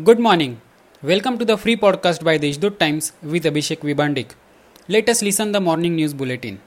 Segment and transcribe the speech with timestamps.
[0.00, 0.62] Good morning.
[1.02, 4.30] Welcome to the free podcast by the Deshdoot Times with Abhishek Vibandik.
[4.88, 6.60] Let us listen the morning news bulletin.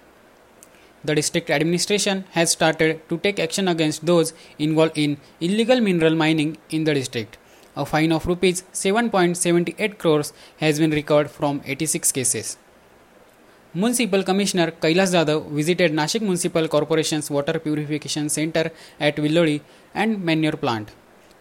[1.03, 6.57] The district administration has started to take action against those involved in illegal mineral mining
[6.69, 7.39] in the district.
[7.75, 12.57] A fine of rupees 7.78 crores has been recovered from 86 cases.
[13.73, 19.61] Municipal Commissioner Kailas Jadhav visited Nashik Municipal Corporation's water purification center at Villodi
[19.95, 20.91] and manure plant.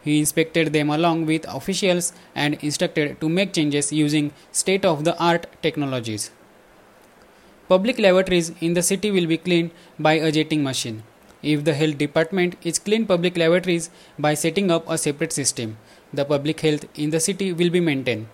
[0.05, 5.17] He inspected them along with officials and instructed to make changes using state of the
[5.19, 6.31] art technologies.
[7.69, 11.03] Public lavatories in the city will be cleaned by a jetting machine.
[11.43, 13.89] If the health department is clean public lavatories
[14.19, 15.79] by setting up a separate system,
[16.13, 18.27] the public health in the city will be maintained.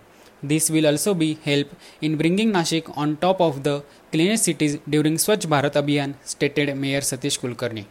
[0.43, 1.69] This will also be help
[2.01, 7.01] in bringing Nashik on top of the cleanest cities during Swachh Bharat Abhiyan, stated Mayor
[7.01, 7.85] Satish Kulkarni.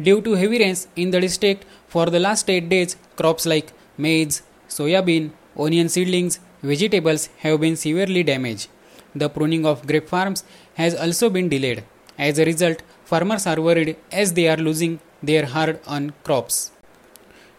[0.00, 4.42] Due to heavy rains in the district for the last 8 days, crops like maize,
[4.68, 8.68] soybean, onion seedlings, vegetables have been severely damaged.
[9.14, 11.82] The pruning of grape farms has also been delayed.
[12.16, 16.70] As a result, farmers are worried as they are losing their hard earned crops.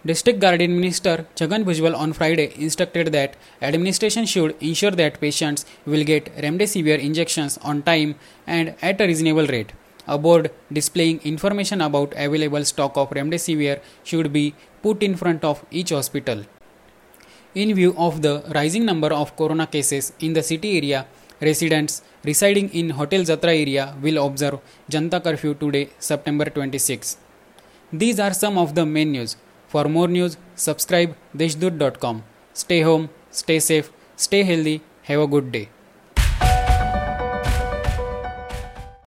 [0.06, 6.06] District Guardian Minister Chhagan Bhujbal on Friday instructed that administration should ensure that patients will
[6.06, 8.16] get remdesivir injections on time
[8.48, 9.74] and at a reasonable rate.
[10.08, 15.64] A board displaying information about available stock of remdesivir should be put in front of
[15.72, 16.44] each hospital.
[17.54, 21.06] In view of the rising number of corona cases in the city area,
[21.42, 27.18] residents residing in Hotel Jatra area will observe Janta curfew today, September 26.
[27.92, 29.36] These are some of the main news.
[29.68, 32.24] For more news, subscribe deshdoot.com.
[32.54, 35.70] Stay home, stay safe, stay healthy, have a good day.